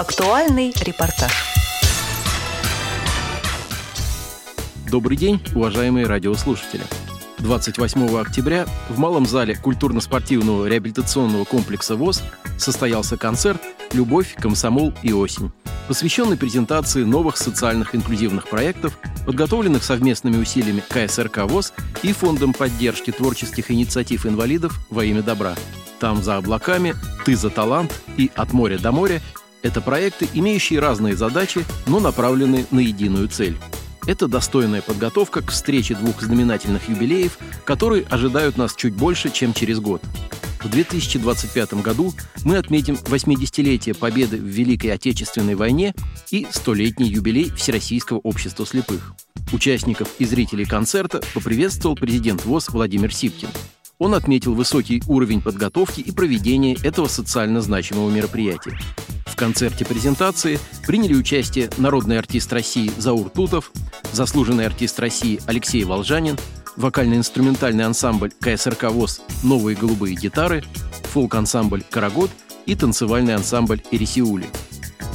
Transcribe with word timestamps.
Актуальный 0.00 0.72
репортаж. 0.80 1.30
Добрый 4.90 5.18
день, 5.18 5.42
уважаемые 5.54 6.06
радиослушатели. 6.06 6.84
28 7.40 8.18
октября 8.18 8.64
в 8.88 8.98
Малом 8.98 9.26
зале 9.26 9.56
культурно-спортивного 9.56 10.64
реабилитационного 10.64 11.44
комплекса 11.44 11.96
ВОЗ 11.96 12.22
состоялся 12.56 13.18
концерт 13.18 13.60
«Любовь, 13.92 14.34
комсомол 14.40 14.94
и 15.02 15.12
осень», 15.12 15.52
посвященный 15.86 16.38
презентации 16.38 17.04
новых 17.04 17.36
социальных 17.36 17.94
инклюзивных 17.94 18.48
проектов, 18.48 18.98
подготовленных 19.26 19.84
совместными 19.84 20.38
усилиями 20.38 20.82
КСРК 20.88 21.40
ВОЗ 21.44 21.74
и 22.02 22.14
Фондом 22.14 22.54
поддержки 22.54 23.10
творческих 23.10 23.70
инициатив 23.70 24.24
инвалидов 24.24 24.80
во 24.88 25.04
имя 25.04 25.20
добра. 25.22 25.56
Там 25.98 26.22
за 26.22 26.38
облаками, 26.38 26.94
ты 27.26 27.36
за 27.36 27.50
талант 27.50 27.92
и 28.16 28.30
от 28.34 28.54
моря 28.54 28.78
до 28.78 28.92
моря– 28.92 29.20
это 29.62 29.80
проекты, 29.80 30.28
имеющие 30.34 30.80
разные 30.80 31.16
задачи, 31.16 31.64
но 31.86 32.00
направленные 32.00 32.66
на 32.70 32.80
единую 32.80 33.28
цель– 33.28 33.56
это 34.06 34.28
достойная 34.28 34.82
подготовка 34.82 35.42
к 35.42 35.50
встрече 35.50 35.94
двух 35.94 36.22
знаменательных 36.22 36.88
юбилеев, 36.88 37.38
которые 37.64 38.04
ожидают 38.08 38.56
нас 38.56 38.74
чуть 38.74 38.94
больше, 38.94 39.30
чем 39.30 39.52
через 39.52 39.80
год. 39.80 40.02
В 40.62 40.68
2025 40.68 41.74
году 41.74 42.12
мы 42.44 42.56
отметим 42.56 42.94
80-летие 42.94 43.94
победы 43.94 44.36
в 44.36 44.44
Великой 44.44 44.88
Отечественной 44.88 45.54
войне 45.54 45.94
и 46.30 46.46
столетний 46.50 47.08
юбилей 47.08 47.50
Всероссийского 47.50 48.18
общества 48.18 48.66
слепых. 48.66 49.14
Участников 49.52 50.08
и 50.18 50.24
зрителей 50.24 50.66
концерта 50.66 51.22
поприветствовал 51.32 51.96
президент 51.96 52.44
ВОЗ 52.44 52.68
Владимир 52.70 53.12
Сипкин. 53.12 53.48
Он 53.98 54.14
отметил 54.14 54.54
высокий 54.54 55.02
уровень 55.06 55.40
подготовки 55.40 56.00
и 56.00 56.10
проведения 56.10 56.76
этого 56.82 57.06
социально 57.06 57.60
значимого 57.60 58.10
мероприятия 58.10 58.78
концерте 59.40 59.86
презентации 59.86 60.60
приняли 60.86 61.14
участие 61.14 61.70
народный 61.78 62.18
артист 62.18 62.52
России 62.52 62.92
Заур 62.98 63.30
Тутов, 63.30 63.72
заслуженный 64.12 64.66
артист 64.66 65.00
России 65.00 65.40
Алексей 65.46 65.82
Волжанин, 65.84 66.38
вокально-инструментальный 66.76 67.86
ансамбль 67.86 68.32
КСРК 68.38 68.90
ВОЗ 68.90 69.22
«Новые 69.42 69.78
голубые 69.78 70.14
гитары», 70.14 70.62
фолк-ансамбль 71.04 71.82
«Карагод» 71.88 72.30
и 72.66 72.74
танцевальный 72.74 73.34
ансамбль 73.34 73.80
«Эрисиули». 73.90 74.46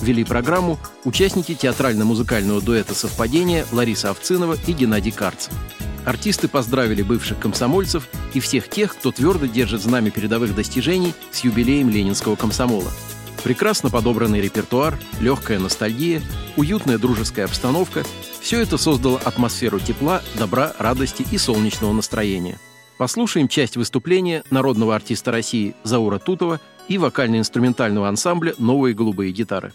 Вели 0.02 0.23
программу 0.23 0.80
участники 1.03 1.53
театрально-музыкального 1.53 2.61
дуэта 2.61 2.95
«Совпадение» 2.95 3.64
Лариса 3.71 4.09
Овцинова 4.09 4.58
и 4.66 4.71
Геннадий 4.71 5.11
Карц. 5.11 5.49
Артисты 6.03 6.47
поздравили 6.47 7.03
бывших 7.03 7.39
комсомольцев 7.39 8.08
и 8.33 8.39
всех 8.39 8.69
тех, 8.69 8.95
кто 8.97 9.11
твердо 9.11 9.45
держит 9.45 9.83
знамя 9.83 10.09
передовых 10.09 10.55
достижений 10.55 11.14
с 11.31 11.42
юбилеем 11.42 11.92
ленинского 11.92 12.36
комсомола– 12.36 12.92
Прекрасно 13.45 13.91
подобранный 13.91 14.41
репертуар, 14.41 14.97
легкая 15.21 15.59
ностальгия, 15.59 16.19
уютная 16.57 16.97
дружеская 16.97 17.45
обстановка– 17.45 18.03
все 18.41 18.59
это 18.59 18.79
создало 18.79 19.19
атмосферу 19.19 19.79
тепла, 19.79 20.23
добра, 20.39 20.73
радости 20.79 21.23
и 21.31 21.37
солнечного 21.37 21.93
настроения. 21.93 22.57
Послушаем 22.97 23.47
часть 23.47 23.77
выступления 23.77 24.43
народного 24.49 24.95
артиста 24.95 25.31
России 25.31 25.75
Заура 25.83 26.17
Тутова 26.17 26.59
и 26.87 26.97
вокально-инструментального 26.97 28.09
ансамбля 28.09 28.55
«Новые 28.57 28.95
голубые 28.95 29.31
гитары». 29.31 29.73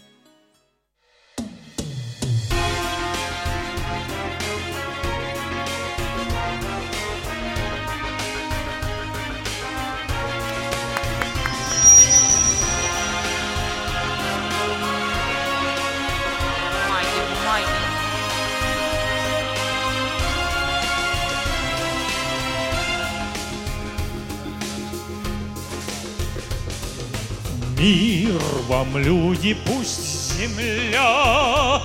Вам, 28.71 28.97
люди, 28.97 29.55
пусть 29.65 30.37
земля 30.37 31.81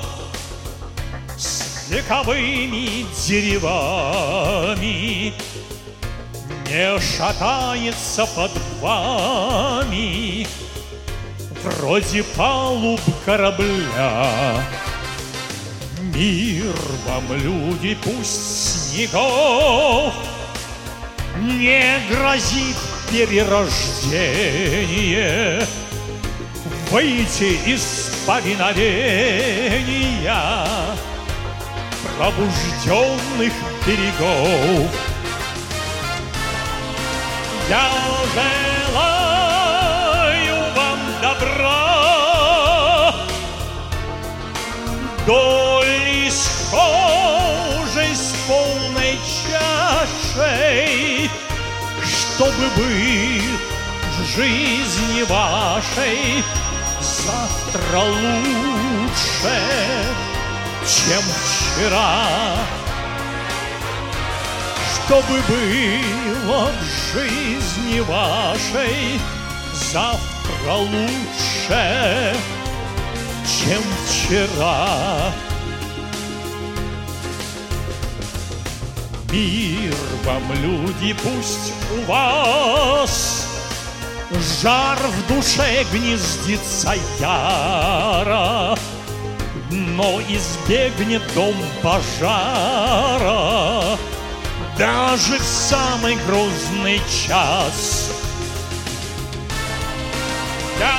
С 1.37 1.89
вековыми 1.91 3.05
деревами 3.27 4.85
Не 6.69 7.01
шатается 7.01 8.25
под 8.27 8.53
вами. 8.81 10.47
Вроде 11.65 12.23
палуб 12.23 13.01
корабля. 13.25 14.65
Мир 16.15 16.77
вам, 17.09 17.33
люди, 17.33 17.99
пусть 18.05 18.93
снегов 18.93 20.15
Не 21.37 21.99
грозит 22.09 22.77
перерождение 23.11 25.67
выйти 26.91 27.59
из 27.67 28.13
повиновения 28.27 28.87
пробужденных 32.17 33.53
берегов. 33.87 34.91
Я 37.69 37.91
желаю 38.93 40.57
вам 40.77 40.99
добра, 41.21 43.15
доли 45.27 46.31
схожей 46.31 48.15
с 48.15 48.33
полной 48.47 49.19
чашей, 49.43 51.29
чтобы 52.05 52.69
быть 52.77 53.61
в 54.19 54.25
жизни 54.37 55.23
вашей 55.25 56.45
завтра 57.26 57.98
лучше, 57.98 59.56
чем 60.87 61.22
вчера. 61.22 62.56
Чтобы 64.94 65.41
было 65.48 66.70
в 66.70 67.14
жизни 67.14 68.00
вашей 68.00 69.20
завтра 69.92 70.72
лучше, 70.72 72.37
чем 73.44 73.82
вчера. 74.06 75.32
Мир 79.32 79.94
вам, 80.25 80.53
люди, 80.62 81.14
пусть 81.22 81.72
у 81.93 82.10
вас 82.10 83.46
Жар 84.31 84.98
в 84.98 85.26
душе 85.28 85.84
гнездится 85.92 86.94
яро, 87.20 88.76
Но 89.70 90.20
избегнет 90.22 91.22
дом 91.34 91.54
пожара. 91.82 93.37
Даже 94.76 95.38
в 95.38 95.42
самый 95.42 96.16
грозный 96.26 97.00
час. 97.09 98.10
Я 100.78 100.98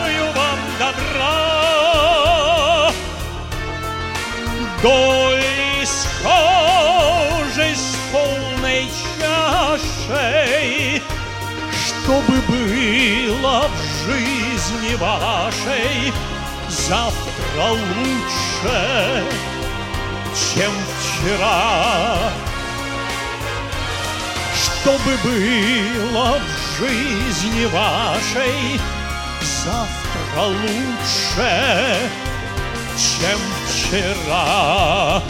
желаю 0.00 0.24
вам 0.32 0.58
добра, 0.78 1.36
Доли 4.82 5.84
схожей 5.84 7.74
с 7.74 7.96
полной 8.10 8.82
чашей, 9.18 10.59
чтобы 12.10 12.40
было 12.48 13.68
в 13.68 14.04
жизни 14.04 14.96
вашей 14.96 16.12
завтра 16.68 17.68
лучше, 17.68 19.24
чем 20.34 20.72
вчера. 20.98 22.32
Чтобы 24.56 25.16
было 25.22 26.40
в 26.40 26.80
жизни 26.80 27.66
вашей 27.66 28.80
завтра 29.62 30.46
лучше, 30.46 32.10
чем 32.98 33.38
вчера. 33.68 35.22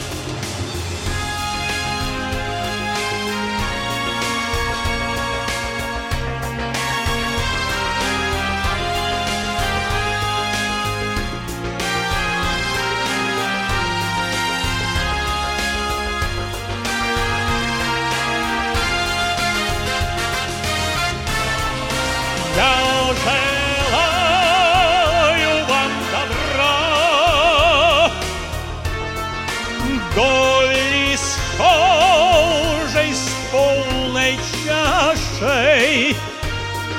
Голи 30.14 31.16
кожей, 31.56 33.14
с 33.14 33.30
полной 33.52 34.38
чашей, 34.64 36.16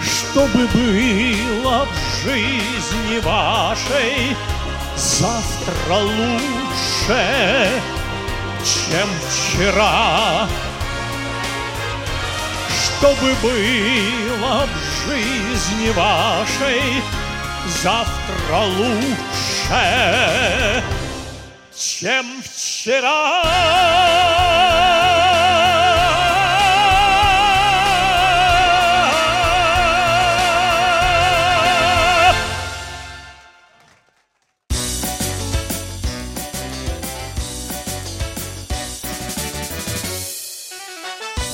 Чтобы 0.02 0.68
было 0.68 1.86
в 1.86 2.24
жизни 2.24 3.20
вашей 3.20 4.36
Завтра 4.96 5.96
лучше, 5.96 7.82
чем 8.64 9.10
вчера. 9.30 10.48
Чтобы 12.70 13.34
было 13.42 14.68
в 14.68 15.10
жизни 15.10 15.90
вашей 15.92 17.02
завтра 17.82 18.58
лучше, 18.78 19.84
чем 21.76 22.41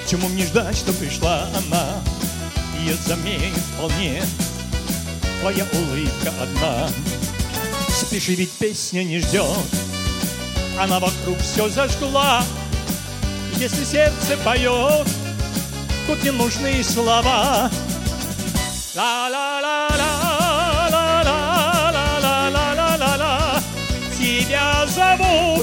К 0.06 0.10
чему 0.10 0.30
мне 0.30 0.46
ждать, 0.46 0.78
что 0.78 0.94
пришла 0.94 1.46
она? 1.58 1.90
Я 2.86 2.96
заменю 3.06 3.54
вполне 3.75 4.24
твоя 5.42 5.66
улыбка 5.74 6.31
одна. 6.42 6.90
Спеши, 7.90 8.36
ведь 8.36 8.52
песня 8.52 9.04
не 9.04 9.19
ждет, 9.19 9.44
она 10.80 11.02
вокруг 11.02 11.38
все 11.40 11.68
зажгла. 11.68 12.46
Если 13.58 13.84
сердце 13.84 14.38
поет, 14.46 15.06
тут 16.08 16.24
не 16.24 16.31
нужны 16.31 16.81
слова. 16.81 17.69
Ла-ла-ла. 18.96 19.76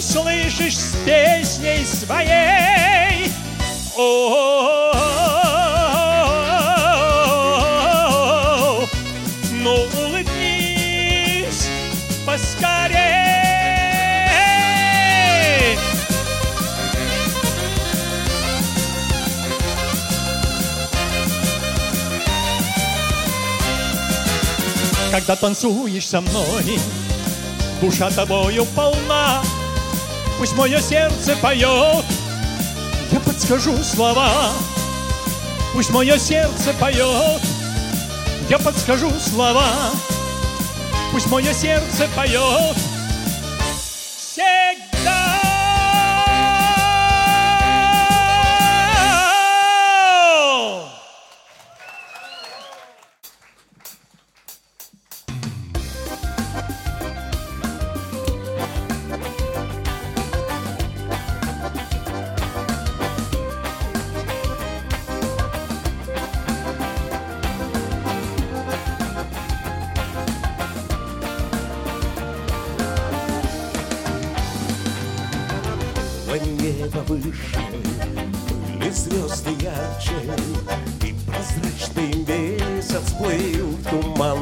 Зову, 0.05 0.25
слышишь, 0.25 0.77
с 0.77 0.95
песней 1.05 1.85
своей. 1.85 3.31
О, 3.97 4.91
ну 9.53 9.75
улыбнись 10.07 11.69
поскорей 12.27 12.99
Когда 25.13 25.37
танцуешь 25.37 26.09
со 26.09 26.21
мной, 26.21 26.81
душа 27.81 28.11
тобою 28.11 28.67
полна, 28.75 29.45
Пусть 30.39 30.57
мое 30.57 30.81
сердце 30.81 31.37
поет, 31.37 32.05
я 33.13 33.21
подскажу 33.21 33.77
слова. 33.83 34.53
Пусть 35.73 35.91
мое 35.91 36.19
сердце 36.19 36.73
поет, 36.75 37.41
я 38.49 38.59
подскажу 38.59 39.11
слова. 39.21 39.67
Пусть 41.13 41.31
мое 41.31 41.53
сердце 41.53 42.09
поет 42.17 42.77
всегда. 44.17 44.84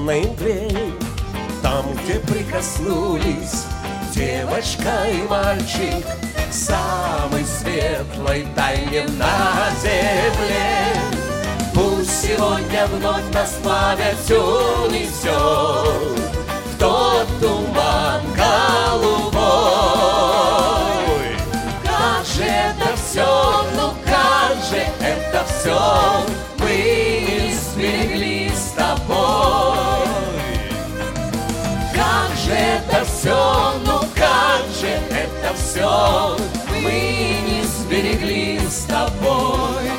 Туманной 0.02 0.22
мгле 0.22 0.68
Там, 1.62 1.84
где 1.94 2.18
прикоснулись 2.20 3.66
девочка 4.14 5.06
и 5.08 5.22
мальчик 5.28 6.04
Самый 6.50 7.46
светлой 7.46 8.46
тайне 8.54 9.04
на 9.16 9.70
земле. 9.80 10.94
Пусть 11.72 12.26
сегодня 12.26 12.86
вновь 12.88 13.32
нас 13.32 13.58
память 13.64 14.30
унесет 14.30 15.32
все 35.72 36.36
Мы 36.82 37.38
не 37.48 37.62
сберегли 37.64 38.60
с 38.68 38.84
тобой. 38.84 39.90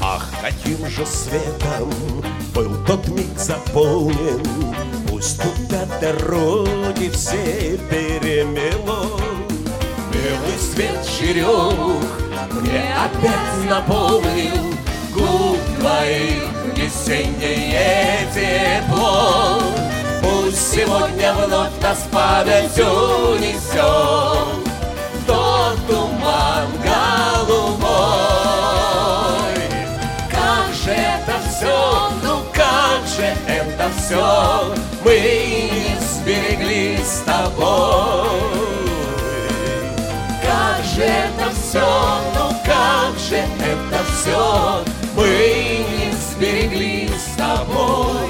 Ах, 0.00 0.26
каким 0.40 0.86
же 0.88 1.04
светом 1.04 1.92
был 2.54 2.74
тот 2.86 3.06
миг 3.08 3.38
заполнен 3.38 4.42
Пусть 5.08 5.40
туда 5.42 5.84
дороги 6.00 7.10
все 7.10 7.78
перемело. 7.90 9.20
Белый 10.12 10.58
свет 10.58 11.06
черемух 11.18 12.02
мне 12.62 12.94
опять 12.94 13.68
напомнил 13.68 14.74
Губ 15.12 15.58
твоих 15.78 16.44
весеннее 16.74 18.28
тепло 18.32 19.60
Пусть 20.48 20.76
сегодня 20.76 21.34
вновь 21.34 21.78
нас 21.82 22.06
память 22.10 22.78
унесет 22.78 23.76
Тот 25.26 25.76
туман 25.86 26.68
голубой? 26.82 27.88
Как 30.30 30.74
же 30.74 30.92
это 30.92 31.34
все, 31.50 32.10
ну 32.22 32.40
как 32.54 33.06
же 33.14 33.30
это 33.46 33.90
все 33.98 34.74
Мы 35.04 35.20
не 35.70 35.98
сберегли 36.00 36.96
с 36.96 37.18
тобой. 37.26 38.40
Как 40.42 40.82
же 40.94 41.02
это 41.02 41.50
все, 41.60 41.86
ну 42.34 42.56
как 42.64 43.18
же 43.18 43.36
это 43.36 44.00
все 44.14 44.82
Мы 45.14 45.84
не 45.90 46.10
сберегли 46.14 47.10
с 47.10 47.36
тобой 47.36 48.27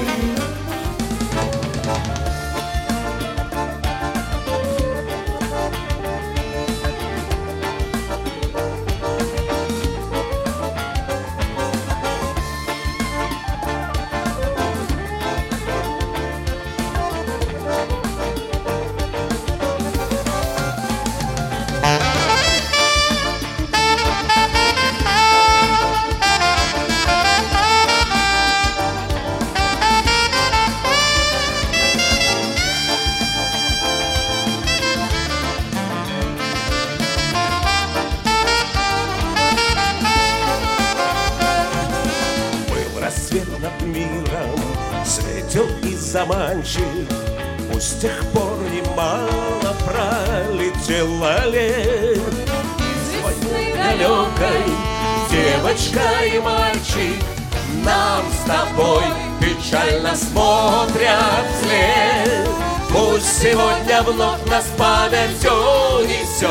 печально 60.09 60.15
смотрят 60.15 61.45
вслед. 61.57 62.49
Пусть 62.89 63.41
сегодня 63.41 64.01
вновь 64.03 64.43
нас 64.47 64.65
память 64.77 65.37
все 65.39 66.01
несет 66.05 66.49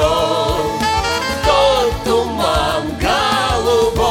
Тот 1.45 1.93
туман 2.05 2.97
голубой. 3.01 4.07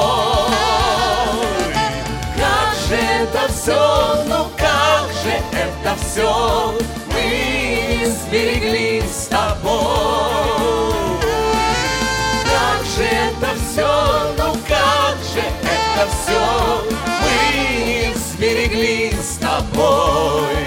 Как 2.35 2.75
же 2.87 2.95
это 2.95 3.51
все, 3.51 4.23
ну 4.27 4.47
как 4.57 5.09
же 5.23 5.39
это 5.53 5.95
все 6.01 6.73
Мы 7.13 8.05
сберегли 8.05 9.01
с 9.01 9.27
тобой. 9.27 9.79
Как 12.43 12.85
же 12.85 13.03
это 13.03 13.49
все, 13.55 14.33
ну 14.37 14.53
как 14.67 15.17
же 15.33 15.43
это 15.63 16.07
все 16.11 16.96
сберегли 18.77 19.11
с 19.11 19.37
тобой 19.37 20.66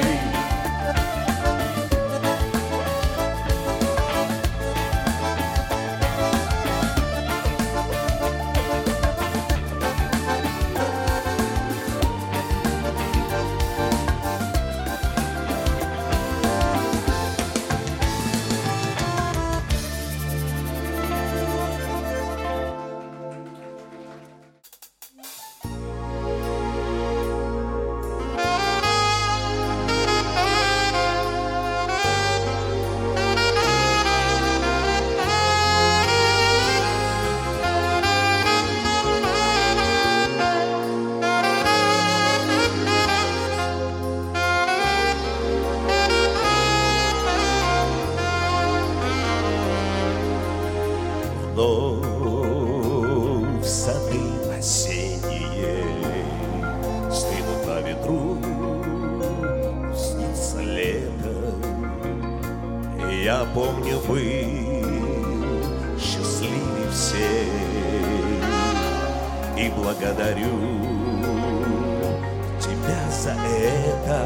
за 73.20 73.32
это. 73.32 74.18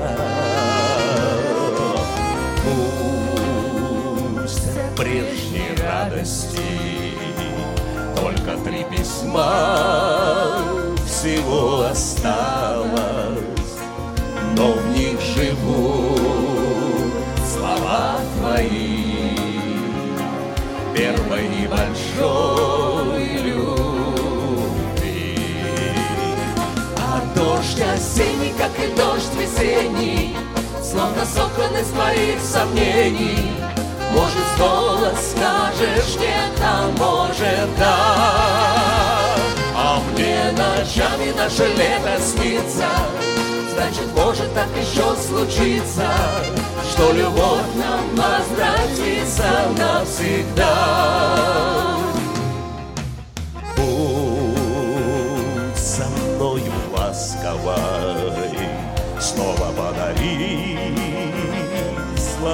Пусть 4.37 4.71
прежней 4.97 5.75
радости 5.83 6.61
Только 8.21 8.57
три 8.65 8.85
письма 8.85 10.63
всего 11.07 11.87
осталось. 11.91 12.91
Но 14.57 14.73
в 14.73 14.97
них 14.97 15.21
живут 15.21 16.21
слова 17.53 18.21
твои. 18.39 19.37
Первой 20.95 21.47
и 21.47 21.67
большой 21.67 23.25
любви. 23.43 25.39
А 26.97 27.21
дождь 27.35 27.81
осенний, 27.81 28.34
как 28.65 28.73
и 28.83 28.87
дождь 28.95 29.35
весенний 29.39 30.37
Словно 30.83 31.25
соткан 31.27 31.77
из 31.77 31.89
твоих 31.89 32.41
сомнений. 32.41 33.53
Может, 34.13 34.45
снова 34.57 35.13
скажешь 35.17 36.17
нет, 36.21 36.59
а 36.63 36.87
может, 36.97 37.77
да 37.79 39.37
А 39.75 40.01
мне 40.13 40.53
ночами 40.53 41.33
наше 41.37 41.67
лето 41.67 42.21
снится 42.21 42.89
Значит, 43.75 44.15
может 44.15 44.55
так 44.55 44.69
еще 44.81 45.17
случиться 45.17 46.09
Что 46.93 47.13
любовь 47.13 47.75
нам 47.75 48.09
возвратится 48.15 49.69
навсегда 49.77 51.74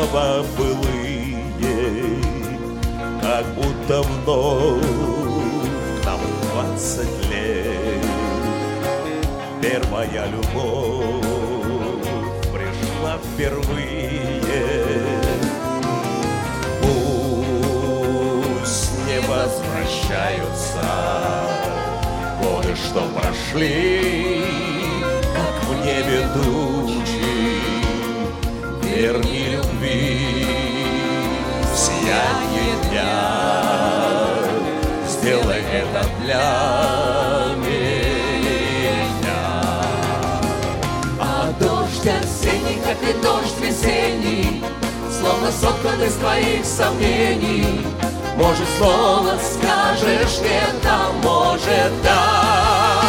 слова 0.01 0.43
былые, 0.57 1.37
Как 3.21 3.45
будто 3.55 4.03
вновь 4.03 4.85
нам 6.05 6.21
двадцать 6.43 7.31
лет. 7.31 8.05
Первая 9.63 10.27
любовь 10.29 11.25
пришла 12.53 13.15
впервые. 13.19 14.41
Пусть 18.61 18.93
не 19.07 19.19
возвращаются 19.21 20.85
годы, 22.43 22.73
что 22.75 23.01
прошли, 23.21 24.45
как 25.35 25.55
в 25.65 25.67
небе 25.85 26.21
тучи. 26.35 27.61
Верни 28.83 29.40
сияние 32.11 32.75
дня. 32.89 33.13
Сделай 35.09 35.63
это 35.73 36.07
для 36.23 37.55
меня. 37.57 37.91
А 41.21 41.53
дождь 41.61 42.07
осенний, 42.07 42.81
как 42.85 42.99
и 43.03 43.13
дождь 43.23 43.59
весенний 43.61 44.65
Словно 45.11 45.53
соткан 45.53 46.03
из 46.03 46.15
твоих 46.15 46.65
сомнений 46.65 47.87
Может, 48.37 48.67
снова 48.79 49.37
скажешь 49.39 50.39
нет, 50.41 50.75
а 50.85 51.13
может, 51.23 52.03
да 52.03 53.03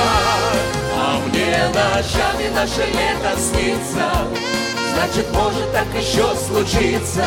А 0.98 1.20
мне 1.28 1.58
ночами 1.70 2.50
наше 2.54 2.86
лето 2.86 3.40
снится 3.40 4.12
Значит, 4.94 5.32
может 5.34 5.72
так 5.72 5.88
еще 5.98 6.36
случиться 6.36 7.26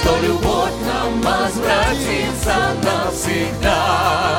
Что 0.00 0.16
любовь 0.20 0.72
нам 0.86 1.20
возвратится 1.20 2.74
навсегда 2.82 4.30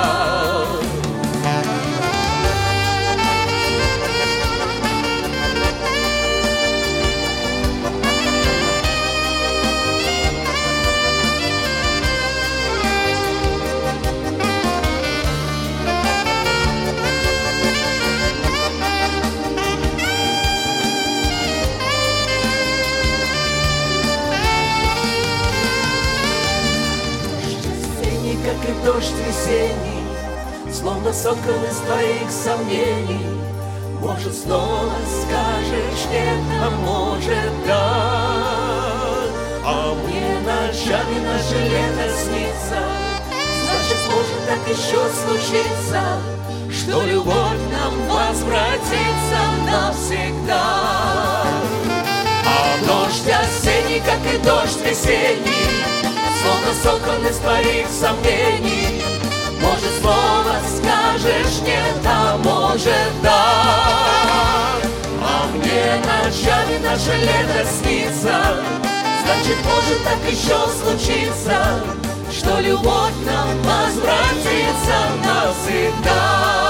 потрясений, 29.31 30.01
Словно 30.73 31.13
соткан 31.13 31.63
из 31.69 31.77
твоих 31.77 32.31
сомнений. 32.31 33.25
Может, 33.99 34.33
снова 34.33 34.93
скажешь 35.21 36.05
нет, 36.11 36.39
а 36.61 36.69
может, 36.69 37.65
да. 37.67 38.51
А 39.63 39.93
мне 39.93 40.39
ночами 40.39 41.19
наше 41.19 41.57
лето 41.69 42.09
снится, 42.17 42.83
Значит, 43.65 43.97
может 44.09 44.39
так 44.47 44.67
еще 44.67 45.01
случиться, 45.13 46.01
Что 46.71 47.03
любовь 47.03 47.61
нам 47.71 47.93
возвратится 48.07 49.41
навсегда. 49.69 50.63
А 52.45 52.77
дождь 52.87 53.29
осенний, 53.29 53.99
как 53.99 54.33
и 54.33 54.37
дождь 54.37 54.79
весенний, 54.83 55.91
Словно 56.41 56.73
сокон 56.81 57.27
из 57.27 57.37
твоих 57.37 57.87
сомнений, 57.87 58.90
Снова 60.01 60.55
скажешь 60.67 61.61
нет, 61.63 62.03
а 62.05 62.35
может, 62.37 63.21
да. 63.21 64.79
А 65.23 65.47
мне 65.53 66.01
ночами 66.05 66.77
наше 66.83 67.15
лето 67.17 67.67
снится, 67.69 68.63
Значит, 69.23 69.57
может 69.63 70.03
так 70.03 70.31
еще 70.31 70.57
случиться, 70.81 71.83
Что 72.31 72.59
любовь 72.59 73.13
нам 73.25 73.61
возвратится 73.61 74.97
навсегда. 75.23 76.60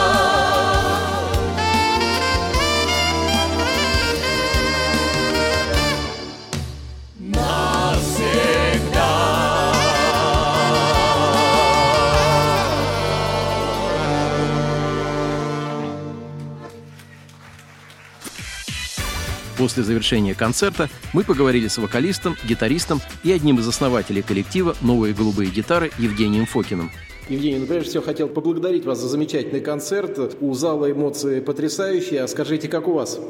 После 19.62 19.84
завершения 19.84 20.34
концерта 20.34 20.90
мы 21.14 21.24
поговорили 21.24 21.68
с 21.68 21.78
вокалистом, 21.78 22.36
гитаристом 22.44 23.00
и 23.22 23.32
одним 23.32 23.60
из 23.60 23.68
основателей 23.68 24.24
коллектива 24.24 24.76
«Новые 24.82 25.14
голубые 25.14 25.52
гитары» 25.52 25.92
Евгением 26.00 26.48
Фокиным. 26.48 26.90
Евгений, 27.32 27.60
ну, 27.60 27.66
прежде 27.66 27.92
всего 27.92 28.04
хотел 28.04 28.28
поблагодарить 28.28 28.84
вас 28.84 29.00
за 29.00 29.08
замечательный 29.08 29.62
концерт. 29.62 30.36
У 30.42 30.54
зала 30.54 30.92
эмоции 30.92 31.40
потрясающие. 31.40 32.24
А 32.24 32.28
скажите, 32.28 32.68
как 32.68 32.90
у 32.90 32.92
вас? 32.92 33.22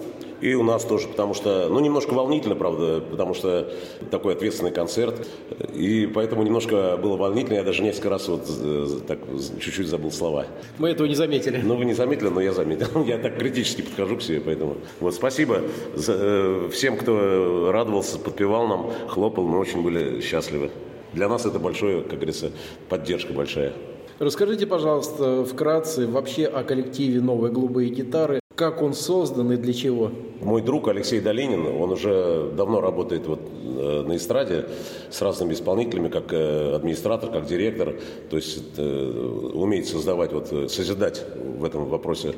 И 0.42 0.56
у 0.56 0.64
нас 0.64 0.84
тоже, 0.84 1.08
потому 1.08 1.36
что, 1.36 1.68
ну, 1.70 1.80
немножко 1.80 2.16
волнительно, 2.16 2.56
правда, 2.56 3.00
потому 3.00 3.36
что 3.36 3.72
такой 4.10 4.34
ответственный 4.34 4.72
концерт. 4.72 5.28
И 5.76 6.10
поэтому 6.12 6.42
немножко 6.42 6.98
было 6.98 7.16
волнительно. 7.16 7.58
Я 7.58 7.64
даже 7.64 7.84
несколько 7.84 8.10
раз 8.10 8.28
вот 8.28 8.50
э, 8.50 8.88
так 9.08 9.20
чуть-чуть 9.60 9.88
забыл 9.88 10.12
слова. 10.12 10.48
Мы 10.80 10.90
этого 10.90 11.06
не 11.06 11.14
заметили. 11.14 11.62
Ну, 11.64 11.76
вы 11.76 11.86
не 11.86 11.94
заметили, 11.94 12.30
но 12.30 12.42
я 12.42 12.54
заметил. 12.54 13.04
Я 13.06 13.20
так 13.20 13.38
критически 13.38 13.84
подхожу 13.84 14.18
к 14.18 14.24
себе, 14.24 14.42
поэтому. 14.42 14.78
Вот, 15.00 15.14
спасибо 15.14 15.62
за, 15.94 16.14
э, 16.18 16.70
всем, 16.74 16.98
кто 16.98 17.72
радовался, 17.72 18.18
подпевал 18.18 18.66
нам, 18.66 18.92
хлопал. 19.10 19.46
Мы 19.46 19.60
очень 19.60 19.84
были 19.84 20.22
счастливы. 20.22 20.72
Для 21.14 21.28
нас 21.28 21.46
это 21.46 21.60
большое, 21.60 22.02
как 22.02 22.16
говорится, 22.16 22.52
поддержка 22.90 23.32
большая. 23.32 23.74
Расскажите, 24.22 24.68
пожалуйста, 24.68 25.44
вкратце 25.46 26.06
вообще 26.06 26.46
о 26.46 26.64
коллективе 26.64 27.20
«Новые 27.22 27.52
голубые 27.52 27.90
гитары». 27.90 28.40
Как 28.54 28.84
он 28.84 28.94
создан 28.94 29.52
и 29.52 29.58
для 29.58 29.74
чего? 29.74 30.12
Мой 30.42 30.62
друг 30.62 30.90
Алексей 30.90 31.20
Долинин, 31.20 31.66
он 31.66 31.90
уже 31.90 32.52
давно 32.56 32.82
работает 32.82 33.26
вот 33.26 33.40
э, 33.42 34.04
на 34.08 34.16
эстраде 34.16 34.66
с 35.10 35.20
разными 35.24 35.54
исполнителями, 35.54 36.10
как 36.10 36.32
э, 36.34 36.76
администратор, 36.76 37.32
как 37.32 37.48
директор. 37.48 37.96
То 38.30 38.36
есть 38.36 38.78
э, 38.78 39.52
умеет 39.56 39.88
создавать, 39.88 40.34
вот, 40.34 40.72
созидать 40.72 41.26
в 41.58 41.66
этом 41.66 41.86
вопросе 41.86 42.36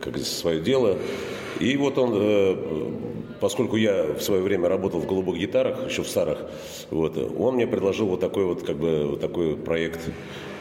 как 0.00 0.16
свое 0.16 0.60
дело. 0.60 0.96
И 1.60 1.76
вот 1.76 1.98
он, 1.98 2.96
поскольку 3.38 3.76
я 3.76 4.14
в 4.14 4.22
свое 4.22 4.40
время 4.40 4.70
работал 4.70 5.00
в 5.00 5.06
голубых 5.06 5.36
гитарах, 5.36 5.90
еще 5.90 6.04
в 6.04 6.08
старых, 6.08 6.38
вот, 6.90 7.18
он 7.18 7.56
мне 7.56 7.66
предложил 7.66 8.06
вот 8.06 8.20
такой 8.20 8.46
вот, 8.46 8.62
как 8.62 8.76
бы, 8.76 9.08
вот 9.10 9.20
такой 9.20 9.56
проект 9.56 10.00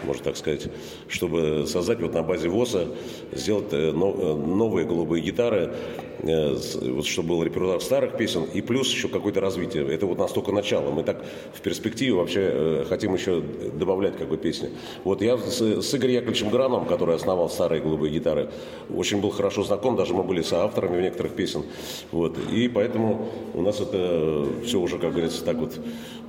можно 0.04 0.24
так 0.24 0.38
сказать, 0.38 0.68
чтобы 1.08 1.66
создать 1.68 2.02
вот 2.02 2.14
на 2.14 2.24
базе 2.24 2.50
ВОСа, 2.50 2.88
сделать 3.32 3.72
э, 3.72 3.90
э, 3.90 3.92
новые 3.92 4.86
голубые 4.86 5.24
гитары, 5.24 5.74
э, 6.20 6.58
вот 6.82 7.06
чтобы 7.06 7.30
был 7.30 7.44
репертуар 7.44 7.82
старых 7.82 8.18
песен, 8.18 8.44
и 8.54 8.62
плюс 8.62 8.92
еще 8.92 9.08
какое-то 9.08 9.42
развитие. 9.42 9.88
Это 9.94 10.06
вот 10.06 10.18
настолько 10.18 10.52
начало. 10.52 10.92
Мы 10.92 11.04
так 11.04 11.24
в 11.54 11.62
перспективе 11.62 12.14
вообще 12.14 12.86
хотим 12.90 13.14
еще 13.14 13.42
добавлять 13.42 14.18
как 14.18 14.30
бы 14.30 14.38
песни. 14.38 14.70
Вот 15.04 15.22
я 15.22 15.38
с, 15.38 15.62
с 15.62 15.96
Игорем 15.96 16.16
Яковлевичем 16.16 16.50
Граном, 16.50 16.86
который 16.86 17.16
основал 17.16 17.50
старые 17.50 17.82
голубые 17.82 18.12
гитары, 18.12 18.50
очень 18.94 19.22
был 19.22 19.30
хорошо 19.32 19.64
знаком, 19.64 19.96
даже 19.96 20.14
мы 20.14 20.24
были 20.24 20.42
соавторами 20.42 20.98
в 20.98 21.02
некоторых 21.02 21.34
песен. 21.34 21.64
Вот. 22.12 22.38
И 22.52 22.68
поэтому 22.68 23.30
у 23.54 23.62
нас 23.62 23.80
это 23.80 24.46
все 24.66 24.80
уже, 24.80 24.98
как 24.98 25.12
говорится, 25.12 25.44
так 25.44 25.58
вот, 25.58 25.80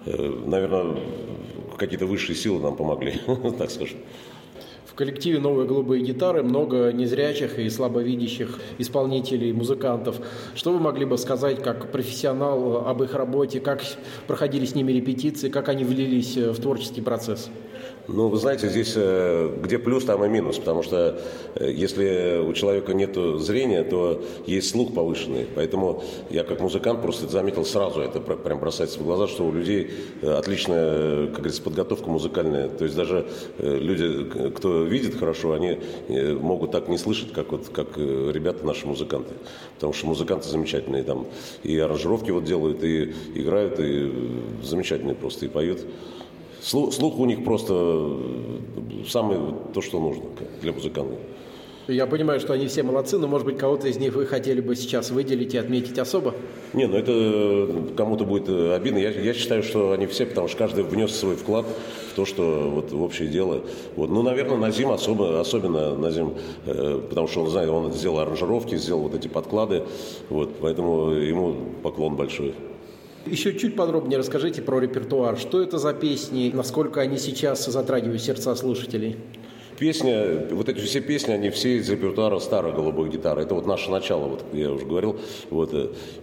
наверное, 0.06 0.96
какие-то 1.84 2.06
высшие 2.06 2.36
силы 2.36 2.60
нам 2.60 2.76
помогли, 2.76 3.20
так 3.58 3.70
скажем. 3.70 3.98
В 4.86 4.94
коллективе 4.94 5.38
«Новые 5.38 5.66
голубые 5.66 6.04
гитары» 6.04 6.42
много 6.42 6.92
незрячих 6.92 7.58
и 7.58 7.70
слабовидящих 7.70 8.60
исполнителей, 8.76 9.50
музыкантов. 9.52 10.16
Что 10.54 10.70
вы 10.70 10.80
могли 10.80 11.06
бы 11.06 11.16
сказать 11.16 11.62
как 11.62 11.90
профессионал 11.90 12.86
об 12.86 13.02
их 13.02 13.14
работе, 13.14 13.58
как 13.60 13.82
проходили 14.26 14.66
с 14.66 14.74
ними 14.74 14.92
репетиции, 14.92 15.48
как 15.48 15.70
они 15.70 15.84
влились 15.84 16.36
в 16.36 16.60
творческий 16.60 17.00
процесс? 17.00 17.48
Ну, 18.08 18.28
вы 18.28 18.36
знаете, 18.36 18.68
здесь 18.68 18.94
э, 18.96 19.56
где 19.62 19.78
плюс, 19.78 20.04
там 20.04 20.24
и 20.24 20.28
минус, 20.28 20.58
потому 20.58 20.82
что 20.82 21.20
э, 21.54 21.70
если 21.70 22.42
у 22.44 22.52
человека 22.52 22.94
нет 22.94 23.16
зрения, 23.40 23.84
то 23.84 24.20
есть 24.44 24.70
слух 24.70 24.92
повышенный. 24.92 25.46
Поэтому 25.54 26.02
я 26.28 26.42
как 26.42 26.60
музыкант 26.60 27.00
просто 27.00 27.28
заметил 27.28 27.64
сразу, 27.64 28.00
это 28.00 28.18
прям 28.18 28.58
бросается 28.58 28.98
в 28.98 29.04
глаза, 29.04 29.28
что 29.28 29.44
у 29.44 29.52
людей 29.52 29.92
э, 30.20 30.32
отличная, 30.32 31.26
как 31.28 31.36
говорится, 31.36 31.62
подготовка 31.62 32.10
музыкальная. 32.10 32.68
То 32.68 32.84
есть 32.84 32.96
даже 32.96 33.26
люди, 33.58 34.50
кто 34.50 34.82
видит 34.82 35.16
хорошо, 35.16 35.52
они 35.52 35.78
могут 36.40 36.72
так 36.72 36.88
не 36.88 36.98
слышать, 36.98 37.32
как, 37.32 37.52
вот, 37.52 37.68
как 37.68 37.96
ребята 37.96 38.66
наши 38.66 38.86
музыканты. 38.86 39.34
Потому 39.74 39.92
что 39.92 40.06
музыканты 40.06 40.48
замечательные 40.48 41.04
там. 41.04 41.26
И 41.62 41.78
аранжировки 41.78 42.32
вот 42.32 42.44
делают, 42.44 42.82
и 42.82 43.14
играют, 43.34 43.78
и 43.78 44.12
замечательные 44.62 45.14
просто, 45.14 45.46
и 45.46 45.48
поют. 45.48 45.86
Слух, 46.62 46.92
слух 46.92 47.18
у 47.18 47.24
них 47.24 47.44
просто 47.44 47.74
э, 47.74 49.04
самое 49.08 49.40
то, 49.74 49.82
что 49.82 49.98
нужно 49.98 50.24
для 50.60 50.72
музыканта. 50.72 51.16
Я 51.88 52.06
понимаю, 52.06 52.38
что 52.38 52.52
они 52.52 52.68
все 52.68 52.84
молодцы, 52.84 53.18
но, 53.18 53.26
может 53.26 53.44
быть, 53.44 53.58
кого-то 53.58 53.88
из 53.88 53.96
них 53.96 54.14
вы 54.14 54.24
хотели 54.24 54.60
бы 54.60 54.76
сейчас 54.76 55.10
выделить 55.10 55.54
и 55.54 55.58
отметить 55.58 55.98
особо? 55.98 56.32
Не, 56.72 56.86
ну 56.86 56.96
это 56.96 57.10
э, 57.12 57.88
кому-то 57.96 58.24
будет 58.24 58.48
э, 58.48 58.76
обидно. 58.76 58.98
Я, 58.98 59.10
я 59.10 59.34
считаю, 59.34 59.64
что 59.64 59.90
они 59.90 60.06
все, 60.06 60.24
потому 60.24 60.46
что 60.46 60.58
каждый 60.58 60.84
внес 60.84 61.12
свой 61.12 61.34
вклад 61.34 61.66
в 62.12 62.14
то, 62.14 62.24
что 62.24 62.70
вот 62.72 62.92
в 62.92 63.02
общее 63.02 63.26
дело. 63.26 63.62
Вот. 63.96 64.10
Ну, 64.10 64.22
наверное, 64.22 64.56
Назим 64.56 64.92
особо, 64.92 65.40
особенно 65.40 65.96
Назим, 65.96 66.34
э, 66.66 67.00
потому 67.08 67.26
что 67.26 67.42
он 67.42 67.50
знает, 67.50 67.68
он 67.68 67.92
сделал 67.92 68.20
аранжировки, 68.20 68.76
сделал 68.76 69.02
вот 69.02 69.16
эти 69.16 69.26
подклады, 69.26 69.82
вот, 70.28 70.50
поэтому 70.60 71.10
ему 71.10 71.56
поклон 71.82 72.14
большой. 72.14 72.54
Еще 73.26 73.56
чуть 73.56 73.76
подробнее 73.76 74.18
расскажите 74.18 74.62
про 74.62 74.80
репертуар. 74.80 75.38
Что 75.38 75.62
это 75.62 75.78
за 75.78 75.92
песни, 75.92 76.50
насколько 76.52 77.00
они 77.00 77.18
сейчас 77.18 77.64
затрагивают 77.66 78.20
сердца 78.20 78.54
слушателей? 78.56 79.16
Песня, 79.78 80.46
вот 80.50 80.68
эти 80.68 80.78
все 80.80 81.00
песни, 81.00 81.32
они 81.32 81.50
все 81.50 81.78
из 81.78 81.88
репертуара 81.88 82.38
старой 82.38 82.72
голубой 82.72 83.08
гитары. 83.08 83.42
Это 83.42 83.54
вот 83.54 83.66
наше 83.66 83.90
начало, 83.90 84.28
вот 84.28 84.44
я 84.52 84.70
уже 84.70 84.86
говорил. 84.86 85.18
Вот. 85.50 85.72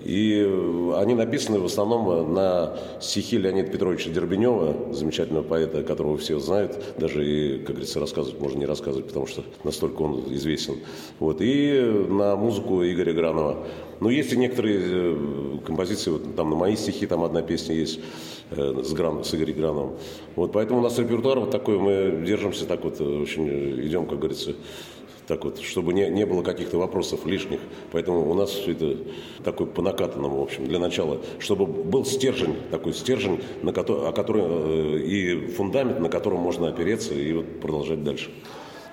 И 0.03 0.93
они 0.95 1.15
написаны 1.15 1.59
в 1.59 1.65
основном 1.65 2.33
на 2.33 2.77
стихи 3.01 3.37
Леонида 3.37 3.69
Петровича 3.71 4.11
Дербенева, 4.11 4.93
замечательного 4.93 5.43
поэта, 5.43 5.83
которого 5.83 6.17
все 6.17 6.39
знают. 6.39 6.77
Даже 6.97 7.25
и, 7.25 7.57
как 7.59 7.71
говорится, 7.71 7.99
рассказывать 7.99 8.39
можно 8.39 8.59
не 8.59 8.65
рассказывать, 8.65 9.07
потому 9.07 9.25
что 9.25 9.43
настолько 9.63 10.03
он 10.03 10.23
известен. 10.35 10.75
Вот. 11.19 11.37
И 11.41 12.05
на 12.09 12.35
музыку 12.35 12.83
Игоря 12.83 13.13
Гранова. 13.13 13.65
Но 13.99 14.07
ну, 14.07 14.09
есть 14.09 14.31
и 14.31 14.37
некоторые 14.37 14.79
э, 14.81 15.57
композиции, 15.65 16.11
вот, 16.11 16.35
там 16.35 16.49
на 16.49 16.55
мои 16.55 16.77
стихи 16.77 17.05
там 17.05 17.21
одна 17.23 17.41
песня 17.41 17.75
есть 17.75 17.99
э, 18.51 18.81
с, 18.81 18.93
Гран, 18.93 19.25
с 19.25 19.35
Игорем 19.35 19.57
Грановым. 19.57 19.93
Вот 20.35 20.53
поэтому 20.53 20.79
у 20.79 20.83
нас 20.83 20.97
репертуар 20.97 21.39
вот 21.39 21.51
такой, 21.51 21.77
мы 21.79 22.25
держимся 22.25 22.65
так 22.65 22.83
вот, 22.85 23.01
э, 23.01 23.03
очень 23.03 23.47
идем, 23.85 24.05
как 24.05 24.19
говорится, 24.19 24.55
так 25.27 25.43
вот, 25.43 25.59
чтобы 25.59 25.91
не, 25.91 26.09
не 26.09 26.25
было 26.25 26.43
каких-то 26.43 26.77
вопросов 26.77 27.25
лишних. 27.25 27.59
Поэтому 27.91 28.29
у 28.29 28.33
нас 28.33 28.51
все 28.51 28.71
это 28.71 28.97
такой 29.43 29.67
по 29.67 29.81
накатанному, 29.81 30.39
в 30.39 30.43
общем, 30.43 30.65
для 30.65 30.79
начала. 30.79 31.19
Чтобы 31.37 31.65
был 31.65 32.05
стержень, 32.05 32.55
такой 32.71 32.93
стержень, 32.93 33.41
на 33.61 33.73
который, 33.73 34.07
о 34.07 34.11
который, 34.13 35.01
и 35.03 35.47
фундамент, 35.47 35.99
на 35.99 36.09
котором 36.09 36.39
можно 36.39 36.69
опереться 36.69 37.13
и 37.13 37.33
вот 37.33 37.59
продолжать 37.59 38.03
дальше. 38.03 38.31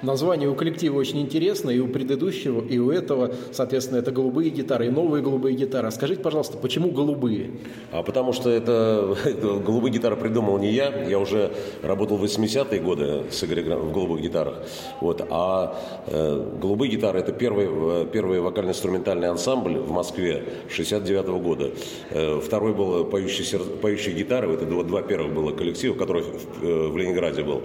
Название 0.07 0.49
у 0.49 0.55
коллектива 0.55 0.99
очень 0.99 1.21
интересно, 1.21 1.69
и 1.69 1.81
у 1.81 1.89
предыдущего, 1.89 2.65
и 2.65 2.79
у 2.79 2.93
этого, 2.93 3.33
соответственно, 3.51 3.99
это 3.99 4.13
голубые 4.13 4.51
гитары, 4.51 4.87
и 4.87 4.89
новые 4.89 5.21
голубые 5.21 5.57
гитары. 5.57 5.91
Скажите, 5.91 6.23
пожалуйста, 6.23 6.59
почему 6.59 6.93
голубые? 6.93 7.51
А 7.91 8.05
потому 8.05 8.33
что 8.33 8.49
это, 8.49 9.17
голубые 9.67 9.93
гитары 9.93 10.15
придумал 10.15 10.59
не 10.59 10.71
я, 10.71 11.03
я 11.09 11.19
уже 11.19 11.51
работал 11.83 12.19
в 12.19 12.25
80-е 12.25 12.81
годы 12.81 13.25
с 13.33 13.43
Игорем 13.43 13.81
в 13.81 13.93
голубых 13.93 14.21
гитарах. 14.21 14.63
Вот. 15.01 15.27
А 15.29 15.77
э, 16.07 16.53
голубые 16.63 16.89
гитары 16.93 17.19
это 17.19 17.33
первый, 17.33 17.67
э, 17.69 18.07
первый 18.13 18.39
вокально-инструментальный 18.41 19.29
ансамбль 19.29 19.79
в 19.79 19.91
Москве 19.91 20.45
69 20.69 21.27
-го 21.27 21.41
года. 21.41 21.71
Э, 22.11 22.41
второй 22.41 22.75
был 22.75 23.05
поющие, 23.07 23.59
поющие 23.59 24.15
гитары, 24.15 24.53
это 24.53 24.67
два, 24.67 24.85
два 24.85 25.03
первых 25.03 25.35
было 25.35 25.51
коллектива, 25.51 25.95
который 25.95 26.23
в, 26.23 26.63
э, 26.63 26.89
в 26.91 26.97
Ленинграде 26.97 27.43
был. 27.43 27.63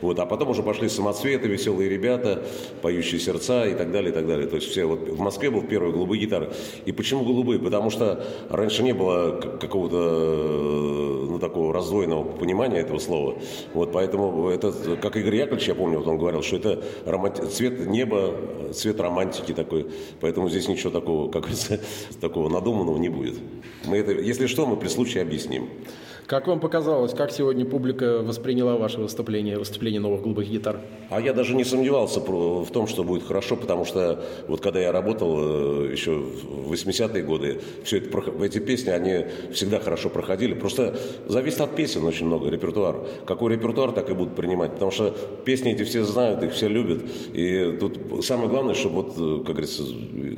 Вот. 0.00 0.18
А 0.18 0.26
потом 0.26 0.48
уже 0.48 0.62
пошли 0.62 0.88
самоцветы, 0.88 1.48
веселые 1.48 1.81
веселые 1.82 1.88
ребята, 1.88 2.42
поющие 2.80 3.20
сердца 3.20 3.66
и 3.66 3.74
так 3.74 3.90
далее, 3.90 4.10
и 4.10 4.14
так 4.14 4.26
далее. 4.26 4.46
То 4.46 4.56
есть 4.56 4.68
все, 4.68 4.84
вот 4.84 5.08
в 5.08 5.18
Москве 5.18 5.50
был 5.50 5.62
первый 5.62 5.92
голубые 5.92 6.20
гитары. 6.20 6.50
И 6.86 6.92
почему 6.92 7.24
голубые? 7.24 7.58
Потому 7.58 7.90
что 7.90 8.24
раньше 8.50 8.82
не 8.82 8.92
было 8.92 9.40
какого-то, 9.60 11.26
ну, 11.28 11.38
такого 11.38 11.72
раздвоенного 11.72 12.24
понимания 12.24 12.78
этого 12.78 12.98
слова. 12.98 13.38
Вот 13.74 13.92
поэтому 13.92 14.48
это, 14.48 14.72
как 15.00 15.16
Игорь 15.16 15.36
Яковлевич, 15.36 15.68
я 15.68 15.74
помню, 15.74 15.98
вот 15.98 16.08
он 16.08 16.18
говорил, 16.18 16.42
что 16.42 16.56
это 16.56 16.82
романти... 17.06 17.42
цвет 17.42 17.86
неба, 17.86 18.34
цвет 18.72 19.00
романтики 19.00 19.52
такой. 19.52 19.86
Поэтому 20.20 20.48
здесь 20.48 20.68
ничего 20.68 20.90
такого, 20.90 21.30
как 21.30 21.42
говорится, 21.42 21.80
такого 22.20 22.48
надуманного 22.48 22.98
не 22.98 23.08
будет. 23.08 23.34
Мы 23.86 23.98
это, 23.98 24.12
если 24.12 24.46
что, 24.46 24.66
мы 24.66 24.76
при 24.76 24.88
случае 24.88 25.22
объясним. 25.22 25.68
Как 26.26 26.46
вам 26.46 26.60
показалось, 26.60 27.12
как 27.12 27.30
сегодня 27.32 27.64
публика 27.64 28.22
восприняла 28.22 28.76
ваше 28.76 29.00
выступление, 29.00 29.58
выступление 29.58 30.00
новых 30.00 30.22
голубых 30.22 30.48
гитар? 30.48 30.80
А 31.10 31.20
я 31.20 31.32
даже 31.32 31.54
не 31.54 31.64
сомневался 31.64 32.20
в 32.20 32.70
том, 32.70 32.86
что 32.86 33.04
будет 33.04 33.24
хорошо, 33.24 33.56
потому 33.56 33.84
что 33.84 34.24
вот 34.46 34.60
когда 34.60 34.80
я 34.80 34.92
работал 34.92 35.36
э, 35.38 35.92
еще 35.92 36.12
в 36.12 36.72
80-е 36.72 37.22
годы, 37.22 37.60
все 37.84 37.98
это, 37.98 38.22
эти 38.42 38.58
песни, 38.58 38.90
они 38.90 39.26
всегда 39.52 39.80
хорошо 39.80 40.08
проходили. 40.10 40.54
Просто 40.54 40.96
зависит 41.26 41.60
от 41.60 41.74
песен 41.74 42.04
очень 42.04 42.26
много, 42.26 42.48
репертуар. 42.48 42.96
Какой 43.26 43.52
репертуар, 43.54 43.92
так 43.92 44.08
и 44.08 44.14
будут 44.14 44.36
принимать. 44.36 44.72
Потому 44.72 44.90
что 44.90 45.14
песни 45.44 45.72
эти 45.72 45.82
все 45.82 46.04
знают, 46.04 46.42
их 46.42 46.52
все 46.52 46.68
любят. 46.68 47.02
И 47.32 47.76
тут 47.78 48.24
самое 48.24 48.48
главное, 48.48 48.74
чтобы, 48.74 49.02
вот, 49.02 49.14
э, 49.18 49.44
как 49.44 49.56
говорится, 49.56 49.82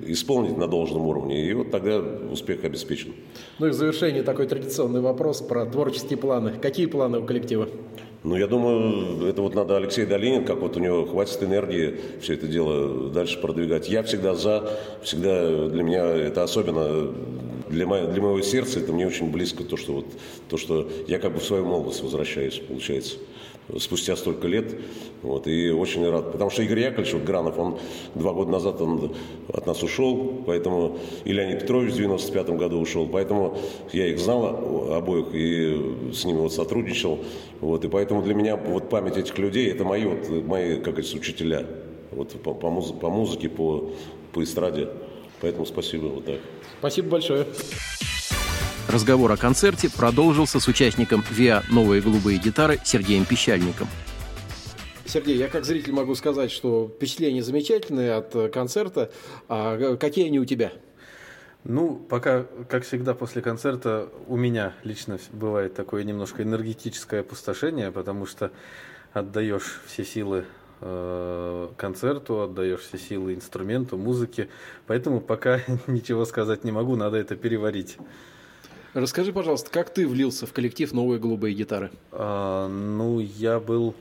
исполнить 0.06 0.56
на 0.56 0.66
должном 0.66 1.06
уровне. 1.06 1.46
И 1.46 1.52
вот 1.52 1.70
тогда 1.70 1.98
успех 1.98 2.64
обеспечен. 2.64 3.12
Ну 3.58 3.66
и 3.66 3.70
в 3.70 3.74
завершение 3.74 4.22
такой 4.22 4.46
традиционный 4.46 5.00
вопрос 5.00 5.40
про 5.40 5.66
творческие 5.84 6.16
планы. 6.18 6.52
Какие 6.62 6.86
планы 6.86 7.18
у 7.18 7.24
коллектива? 7.24 7.68
Ну, 8.22 8.36
я 8.36 8.46
думаю, 8.46 9.26
это 9.26 9.42
вот 9.42 9.54
надо 9.54 9.76
Алексей 9.76 10.06
Долинин, 10.06 10.46
как 10.46 10.60
вот 10.60 10.78
у 10.78 10.80
него 10.80 11.04
хватит 11.04 11.42
энергии 11.42 11.96
все 12.22 12.34
это 12.34 12.46
дело 12.46 13.10
дальше 13.10 13.38
продвигать. 13.38 13.90
Я 13.90 14.02
всегда 14.02 14.34
за, 14.34 14.78
всегда 15.02 15.68
для 15.68 15.82
меня 15.82 16.06
это 16.06 16.42
особенно 16.42 17.12
для, 17.68 17.86
мо, 17.86 18.06
для 18.06 18.22
моего 18.22 18.40
сердца 18.40 18.80
это 18.80 18.94
мне 18.94 19.06
очень 19.06 19.30
близко 19.30 19.62
то, 19.62 19.76
что 19.76 19.92
вот 19.92 20.06
то, 20.48 20.56
что 20.56 20.88
я 21.06 21.18
как 21.18 21.34
бы 21.34 21.40
в 21.40 21.44
свою 21.44 21.66
молодость 21.66 22.02
возвращаюсь, 22.02 22.62
получается 22.66 23.16
спустя 23.78 24.16
столько 24.16 24.46
лет. 24.48 24.74
Вот, 25.22 25.46
и 25.46 25.70
очень 25.70 26.08
рад. 26.08 26.32
Потому 26.32 26.50
что 26.50 26.62
Игорь 26.62 26.80
Яковлевич 26.80 27.14
вот, 27.14 27.24
Гранов, 27.24 27.58
он 27.58 27.78
два 28.14 28.32
года 28.32 28.50
назад 28.50 28.80
он 28.80 29.14
от 29.52 29.66
нас 29.66 29.82
ушел, 29.82 30.42
поэтому 30.46 30.98
и 31.24 31.32
Леонид 31.32 31.60
Петрович 31.60 31.92
в 31.92 31.96
95 31.96 32.50
году 32.50 32.78
ушел, 32.78 33.08
поэтому 33.08 33.56
я 33.92 34.06
их 34.08 34.18
знал 34.18 34.92
обоих 34.92 35.34
и 35.34 36.12
с 36.12 36.24
ними 36.24 36.38
вот 36.38 36.52
сотрудничал. 36.52 37.18
Вот, 37.60 37.84
и 37.84 37.88
поэтому 37.88 38.22
для 38.22 38.34
меня 38.34 38.56
вот 38.56 38.90
память 38.90 39.16
этих 39.16 39.38
людей, 39.38 39.70
это 39.70 39.84
мои, 39.84 40.04
вот, 40.04 40.28
мои 40.28 40.76
как 40.76 40.94
говорится, 40.94 41.16
учителя. 41.16 41.66
Вот, 42.10 42.32
по, 42.42 42.54
по, 42.54 42.70
муз, 42.70 42.92
по 42.92 43.08
музыке, 43.08 43.48
по, 43.48 43.90
по 44.32 44.42
эстраде. 44.42 44.88
Поэтому 45.40 45.66
спасибо. 45.66 46.06
Вот 46.06 46.24
так. 46.26 46.38
Спасибо 46.78 47.08
большое. 47.10 47.46
Разговор 48.88 49.32
о 49.32 49.36
концерте 49.38 49.88
продолжился 49.90 50.60
с 50.60 50.68
участником 50.68 51.24
ВИА 51.30 51.62
«Новые 51.70 52.02
голубые 52.02 52.38
гитары» 52.38 52.78
Сергеем 52.84 53.24
Пещальником. 53.24 53.88
Сергей, 55.06 55.36
я 55.36 55.48
как 55.48 55.64
зритель 55.64 55.92
могу 55.92 56.14
сказать, 56.14 56.50
что 56.50 56.92
впечатления 56.94 57.42
замечательные 57.42 58.14
от 58.14 58.34
э, 58.36 58.48
концерта. 58.48 59.10
А 59.48 59.96
какие 59.96 60.26
они 60.26 60.38
у 60.38 60.44
тебя? 60.44 60.72
Ну, 61.64 61.96
пока, 61.96 62.44
как 62.68 62.84
всегда, 62.84 63.14
после 63.14 63.40
концерта 63.40 64.10
у 64.26 64.36
меня 64.36 64.74
лично 64.82 65.18
бывает 65.32 65.74
такое 65.74 66.04
немножко 66.04 66.42
энергетическое 66.42 67.20
опустошение, 67.20 67.90
потому 67.90 68.26
что 68.26 68.50
отдаешь 69.14 69.80
все 69.86 70.04
силы 70.04 70.44
э, 70.82 71.68
концерту, 71.78 72.42
отдаешь 72.42 72.80
все 72.80 72.98
силы 72.98 73.34
инструменту, 73.34 73.96
музыке. 73.96 74.50
Поэтому 74.86 75.22
пока 75.22 75.60
ничего 75.86 76.26
сказать 76.26 76.64
не 76.64 76.72
могу, 76.72 76.96
надо 76.96 77.16
это 77.16 77.34
переварить. 77.34 77.96
Расскажи, 78.94 79.32
пожалуйста, 79.32 79.70
как 79.72 79.90
ты 79.90 80.06
влился 80.06 80.46
в 80.46 80.52
коллектив 80.52 80.92
«Новые 80.92 81.18
голубые 81.18 81.52
гитары»? 81.52 81.90
А, 82.12 82.68
ну, 82.68 83.18
я 83.18 83.58
был, 83.58 83.92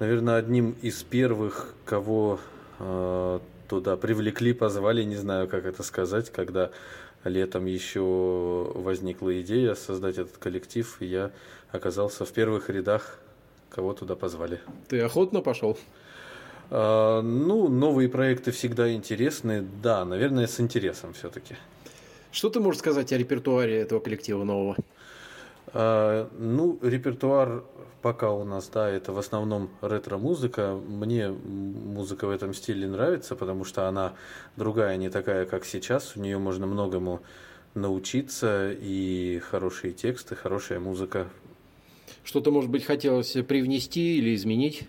наверное, 0.00 0.36
одним 0.36 0.76
из 0.82 1.02
первых, 1.02 1.72
кого 1.86 2.38
а, 2.78 3.40
туда 3.68 3.96
привлекли, 3.96 4.52
позвали, 4.52 5.02
не 5.02 5.16
знаю, 5.16 5.48
как 5.48 5.64
это 5.64 5.82
сказать, 5.82 6.30
когда 6.30 6.70
летом 7.24 7.64
еще 7.64 8.70
возникла 8.74 9.40
идея 9.40 9.74
создать 9.74 10.18
этот 10.18 10.36
коллектив, 10.36 10.94
и 11.00 11.06
я 11.06 11.30
оказался 11.72 12.26
в 12.26 12.32
первых 12.32 12.68
рядах, 12.68 13.18
кого 13.70 13.94
туда 13.94 14.14
позвали. 14.14 14.60
Ты 14.88 15.00
охотно 15.00 15.40
пошел? 15.40 15.78
А, 16.70 17.22
ну, 17.22 17.68
новые 17.68 18.10
проекты 18.10 18.50
всегда 18.50 18.92
интересны, 18.92 19.64
да, 19.82 20.04
наверное, 20.04 20.46
с 20.46 20.60
интересом 20.60 21.14
все-таки. 21.14 21.56
Что 22.38 22.50
ты 22.50 22.60
можешь 22.60 22.78
сказать 22.78 23.12
о 23.12 23.18
репертуаре 23.18 23.78
этого 23.78 23.98
коллектива 23.98 24.44
нового? 24.44 24.76
А, 25.74 26.30
ну, 26.38 26.78
репертуар 26.82 27.64
пока 28.00 28.30
у 28.30 28.44
нас, 28.44 28.68
да, 28.72 28.88
это 28.88 29.12
в 29.12 29.18
основном 29.18 29.70
ретро-музыка. 29.82 30.78
Мне 30.86 31.30
музыка 31.30 32.28
в 32.28 32.30
этом 32.30 32.54
стиле 32.54 32.86
нравится, 32.86 33.34
потому 33.34 33.64
что 33.64 33.88
она 33.88 34.14
другая, 34.56 34.96
не 34.98 35.10
такая, 35.10 35.46
как 35.46 35.64
сейчас. 35.64 36.14
У 36.14 36.20
нее 36.20 36.38
можно 36.38 36.68
многому 36.68 37.22
научиться, 37.74 38.70
и 38.70 39.40
хорошие 39.40 39.92
тексты, 39.92 40.36
хорошая 40.36 40.78
музыка. 40.78 41.26
Что-то, 42.22 42.52
может 42.52 42.70
быть, 42.70 42.84
хотелось 42.84 43.32
привнести 43.48 44.18
или 44.18 44.36
изменить? 44.36 44.84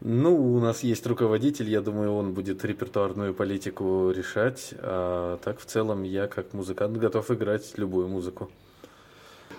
Ну, 0.00 0.54
у 0.54 0.60
нас 0.60 0.82
есть 0.82 1.06
руководитель, 1.06 1.70
я 1.70 1.80
думаю, 1.80 2.12
он 2.12 2.34
будет 2.34 2.64
репертуарную 2.64 3.34
политику 3.34 4.10
решать. 4.10 4.74
А 4.78 5.38
так, 5.38 5.58
в 5.58 5.64
целом, 5.64 6.02
я 6.02 6.26
как 6.26 6.52
музыкант 6.52 6.96
готов 6.98 7.30
играть 7.30 7.72
любую 7.76 8.08
музыку. 8.08 8.50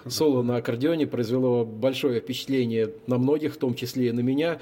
Соло 0.06 0.44
на 0.44 0.58
аккордеоне 0.58 1.08
произвело 1.08 1.66
большое 1.66 2.22
впечатление 2.22 2.94
на 3.08 3.18
многих, 3.18 3.56
в 3.56 3.58
том 3.58 3.74
числе 3.74 4.10
и 4.10 4.12
на 4.12 4.22
меня. 4.22 4.60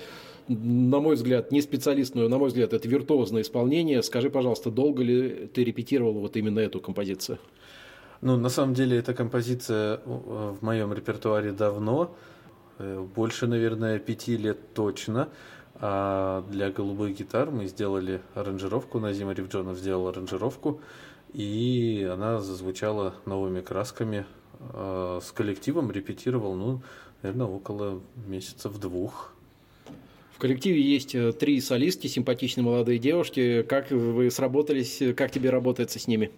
На 0.47 0.99
мой 0.99 1.15
взгляд, 1.15 1.51
не 1.51 1.61
специалист, 1.61 2.15
но, 2.15 2.29
на 2.29 2.37
мой 2.37 2.49
взгляд, 2.49 2.73
это 2.73 2.87
виртуозное 2.87 3.41
исполнение. 3.41 4.01
Скажи, 4.03 4.29
пожалуйста, 4.29 4.71
долго 4.71 5.03
ли 5.03 5.49
ты 5.53 5.63
репетировал 5.63 6.13
вот 6.13 6.37
именно 6.37 6.59
эту 6.59 6.79
композицию? 6.79 7.39
Ну, 8.21 8.37
на 8.37 8.49
самом 8.49 8.73
деле, 8.73 8.97
эта 8.97 9.13
композиция 9.13 9.99
в 10.05 10.57
моем 10.61 10.93
репертуаре 10.93 11.51
давно. 11.51 12.15
Э, 12.77 13.05
больше, 13.15 13.47
наверное, 13.47 13.99
пяти 13.99 14.37
лет 14.37 14.73
точно. 14.73 15.29
А 15.81 16.43
для 16.49 16.71
голубых 16.71 17.17
гитар 17.17 17.51
мы 17.51 17.65
сделали 17.65 18.21
аранжировку, 18.33 18.99
Назим 18.99 19.31
Ревджонов 19.31 19.77
сделал 19.77 20.07
аранжировку, 20.07 20.79
и 21.33 22.09
она 22.11 22.39
зазвучала 22.39 23.15
новыми 23.25 23.61
красками. 23.61 24.25
А 24.73 25.19
с 25.21 25.31
коллективом 25.31 25.91
репетировал, 25.91 26.55
ну, 26.55 26.81
наверное, 27.21 27.47
около 27.47 28.01
месяцев 28.25 28.79
двух. 28.79 29.33
В 30.33 30.39
коллективе 30.39 30.81
есть 30.81 31.15
э, 31.15 31.31
три 31.31 31.61
солистки, 31.61 32.07
симпатичные 32.07 32.63
молодые 32.63 32.99
девушки. 32.99 33.63
Как 33.63 33.91
вы 33.91 34.29
сработались, 34.29 35.01
как 35.15 35.31
тебе 35.31 35.49
работается 35.49 35.97
с 35.97 36.07
ними? 36.07 36.31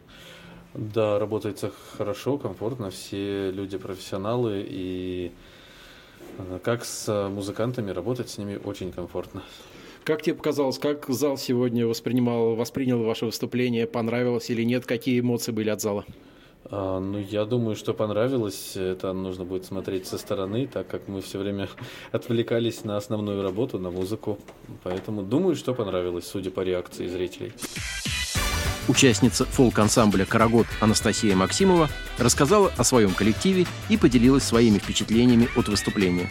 Да, 0.74 1.18
работается 1.18 1.72
хорошо, 1.98 2.38
комфортно. 2.38 2.92
Все 2.92 3.50
люди 3.50 3.78
профессионалы 3.78 4.64
и 4.68 5.32
как 6.64 6.86
с 6.86 7.30
музыкантами 7.30 7.92
работать 7.92 8.30
с 8.30 8.38
ними 8.38 8.60
очень 8.64 8.92
комфортно. 8.92 9.44
Как 10.04 10.22
тебе 10.22 10.36
показалось, 10.36 10.80
как 10.80 11.06
зал 11.10 11.38
сегодня 11.38 11.86
воспринимал, 11.86 12.56
воспринял 12.56 13.04
ваше 13.04 13.26
выступление, 13.26 13.88
понравилось 13.88 14.50
или 14.50 14.64
нет, 14.64 14.86
какие 14.86 15.20
эмоции 15.20 15.52
были 15.52 15.70
от 15.70 15.82
зала? 15.82 16.06
А, 16.70 17.00
ну, 17.00 17.20
я 17.20 17.46
думаю, 17.46 17.76
что 17.76 17.94
понравилось. 17.94 18.76
Это 18.76 19.14
нужно 19.14 19.46
будет 19.46 19.66
смотреть 19.66 20.08
со 20.08 20.18
стороны, 20.18 20.68
так 20.68 20.88
как 20.88 21.08
мы 21.08 21.22
все 21.22 21.40
время 21.40 21.70
отвлекались 22.12 22.84
на 22.84 22.98
основную 22.98 23.42
работу, 23.42 23.80
на 23.80 23.92
музыку. 23.92 24.38
Поэтому 24.84 25.24
думаю, 25.24 25.56
что 25.56 25.74
понравилось, 25.74 26.28
судя 26.28 26.52
по 26.52 26.62
реакции 26.62 27.08
зрителей. 27.08 27.54
Участница 28.88 29.44
фолк-ансамбля 29.44 30.24
«Карагод» 30.24 30.66
Анастасия 30.80 31.36
Максимова 31.36 31.90
рассказала 32.18 32.72
о 32.78 32.86
своем 32.86 33.14
коллективе 33.14 33.66
и 33.90 33.98
поделилась 33.98 34.44
своими 34.44 34.78
впечатлениями 34.78 35.50
от 35.58 35.68
выступления. 35.68 36.30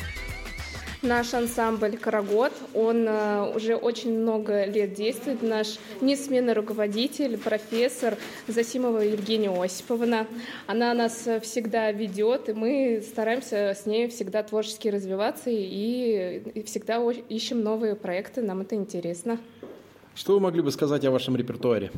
Наш 1.03 1.35
ансамбль 1.35 1.99
«Карагод», 1.99 2.55
он 2.73 3.07
э, 3.07 3.53
уже 3.55 3.77
очень 3.77 4.19
много 4.19 4.65
лет 4.65 4.95
действует. 4.95 5.43
Наш 5.43 5.79
несменный 6.01 6.55
руководитель, 6.55 7.37
профессор 7.37 8.17
Засимова 8.49 9.01
Евгения 9.01 9.51
Осиповна. 9.51 10.27
Она 10.67 10.95
нас 10.95 11.29
всегда 11.43 11.93
ведет, 11.93 12.49
и 12.49 12.55
мы 12.55 13.05
стараемся 13.07 13.77
с 13.79 13.85
ней 13.85 14.09
всегда 14.09 14.43
творчески 14.43 14.89
развиваться 14.89 15.51
и 15.51 16.63
всегда 16.65 17.03
ищем 17.29 17.63
новые 17.63 17.97
проекты, 17.97 18.41
нам 18.41 18.63
это 18.63 18.77
интересно. 18.77 19.39
Что 20.17 20.33
вы 20.33 20.41
могли 20.41 20.63
бы 20.63 20.71
сказать 20.73 21.05
о 21.05 21.11
вашем 21.11 21.37
репертуаре? 21.37 21.93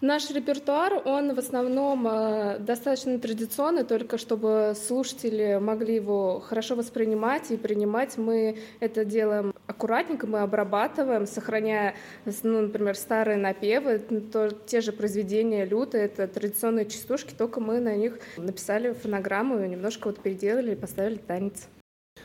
Наш 0.00 0.30
репертуар, 0.30 1.02
он 1.04 1.34
в 1.34 1.38
основном 1.38 2.08
э, 2.08 2.58
достаточно 2.58 3.18
традиционный, 3.18 3.84
только 3.84 4.16
чтобы 4.16 4.72
слушатели 4.74 5.58
могли 5.60 5.96
его 5.96 6.40
хорошо 6.40 6.74
воспринимать 6.74 7.50
и 7.50 7.58
принимать. 7.58 8.16
Мы 8.16 8.56
это 8.80 9.04
делаем 9.04 9.52
аккуратненько, 9.66 10.26
мы 10.26 10.38
обрабатываем, 10.38 11.26
сохраняя, 11.26 11.96
ну, 12.42 12.62
например, 12.62 12.96
старые 12.96 13.36
напевы, 13.36 13.98
то, 13.98 14.48
те 14.64 14.80
же 14.80 14.92
произведения 14.92 15.66
люты, 15.66 15.98
это 15.98 16.26
традиционные 16.28 16.86
частушки, 16.86 17.34
только 17.36 17.60
мы 17.60 17.78
на 17.78 17.94
них 17.94 18.18
написали 18.38 18.94
фонограмму, 18.94 19.58
немножко 19.66 20.06
вот 20.06 20.18
переделали 20.20 20.72
и 20.72 20.76
поставили 20.76 21.16
танец. 21.16 21.68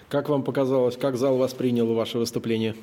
Как 0.08 0.30
вам 0.30 0.44
показалось, 0.44 0.96
как 0.96 1.18
зал 1.18 1.36
воспринял 1.36 1.94
ваше 1.94 2.20
выступление? 2.20 2.76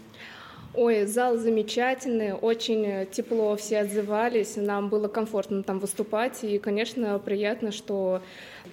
Ой, 0.74 1.04
зал 1.04 1.36
замечательный, 1.36 2.32
очень 2.32 3.06
тепло 3.10 3.56
все 3.56 3.80
отзывались, 3.80 4.56
нам 4.56 4.88
было 4.88 5.06
комфортно 5.06 5.62
там 5.62 5.78
выступать, 5.78 6.42
и, 6.44 6.58
конечно, 6.58 7.18
приятно, 7.18 7.72
что 7.72 8.22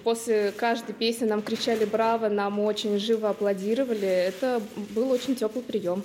после 0.02 0.50
каждой 0.56 0.94
песни 0.94 1.26
нам 1.26 1.42
кричали 1.42 1.84
«Браво!», 1.84 2.30
нам 2.30 2.58
очень 2.58 2.98
живо 2.98 3.28
аплодировали, 3.28 4.08
это 4.08 4.62
был 4.94 5.10
очень 5.10 5.36
теплый 5.36 5.62
прием. 5.62 6.02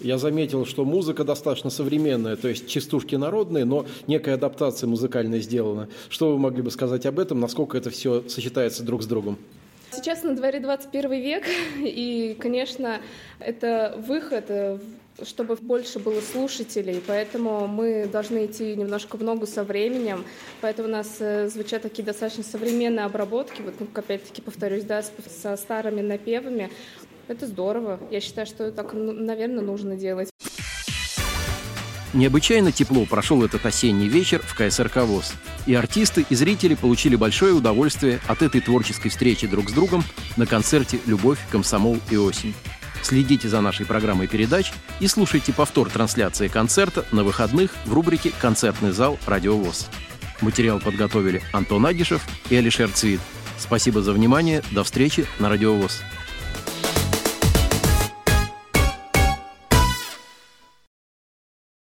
Я 0.00 0.18
заметил, 0.18 0.66
что 0.66 0.84
музыка 0.84 1.22
достаточно 1.22 1.70
современная, 1.70 2.34
то 2.34 2.48
есть 2.48 2.66
частушки 2.66 3.14
народные, 3.14 3.64
но 3.64 3.86
некая 4.08 4.34
адаптация 4.34 4.88
музыкальная 4.88 5.38
сделана. 5.38 5.88
Что 6.08 6.32
вы 6.32 6.40
могли 6.40 6.62
бы 6.62 6.72
сказать 6.72 7.06
об 7.06 7.20
этом, 7.20 7.38
насколько 7.38 7.78
это 7.78 7.90
все 7.90 8.28
сочетается 8.28 8.82
друг 8.82 9.04
с 9.04 9.06
другом? 9.06 9.38
Сейчас 9.92 10.24
на 10.24 10.34
дворе 10.34 10.58
21 10.58 11.12
век, 11.12 11.44
и, 11.78 12.36
конечно, 12.40 13.00
это 13.38 13.94
выход 14.04 14.50
чтобы 15.22 15.56
больше 15.56 15.98
было 15.98 16.20
слушателей, 16.20 17.02
поэтому 17.06 17.66
мы 17.66 18.06
должны 18.06 18.46
идти 18.46 18.74
немножко 18.74 19.16
в 19.16 19.22
ногу 19.22 19.46
со 19.46 19.64
временем, 19.64 20.24
поэтому 20.60 20.88
у 20.88 20.90
нас 20.90 21.16
э, 21.20 21.48
звучат 21.48 21.82
такие 21.82 22.04
достаточно 22.04 22.42
современные 22.42 23.04
обработки, 23.04 23.62
вот 23.62 23.74
ну, 23.78 23.86
опять-таки 23.94 24.42
повторюсь, 24.42 24.84
да, 24.84 25.02
со 25.02 25.56
старыми 25.56 26.00
напевами. 26.00 26.70
Это 27.26 27.46
здорово. 27.46 28.00
Я 28.10 28.20
считаю, 28.20 28.46
что 28.46 28.70
так, 28.70 28.92
ну, 28.92 29.12
наверное, 29.12 29.62
нужно 29.62 29.96
делать. 29.96 30.28
Необычайно 32.12 32.70
тепло 32.70 33.06
прошел 33.06 33.42
этот 33.42 33.66
осенний 33.66 34.08
вечер 34.08 34.40
в 34.40 34.54
КСРК 34.54 34.98
ВОЗ. 34.98 35.32
И 35.66 35.74
артисты, 35.74 36.24
и 36.28 36.34
зрители 36.34 36.74
получили 36.74 37.16
большое 37.16 37.54
удовольствие 37.54 38.20
от 38.28 38.42
этой 38.42 38.60
творческой 38.60 39.08
встречи 39.08 39.48
друг 39.48 39.70
с 39.70 39.72
другом 39.72 40.04
на 40.36 40.46
концерте 40.46 41.00
«Любовь, 41.06 41.40
комсомол 41.50 41.98
и 42.10 42.16
осень». 42.16 42.54
Следите 43.04 43.50
за 43.50 43.60
нашей 43.60 43.84
программой 43.84 44.28
передач 44.28 44.72
и 44.98 45.08
слушайте 45.08 45.52
повтор 45.52 45.90
трансляции 45.90 46.48
концерта 46.48 47.04
на 47.12 47.22
выходных 47.22 47.70
в 47.84 47.92
рубрике 47.92 48.32
«Концертный 48.40 48.92
зал 48.92 49.18
Радиовоз». 49.26 49.90
Материал 50.40 50.80
подготовили 50.80 51.42
Антон 51.52 51.84
Агишев 51.84 52.22
и 52.48 52.56
Алишер 52.56 52.90
Цвит. 52.90 53.20
Спасибо 53.58 54.00
за 54.00 54.14
внимание. 54.14 54.62
До 54.70 54.84
встречи 54.84 55.26
на 55.38 55.50
Радиовоз. 55.50 56.00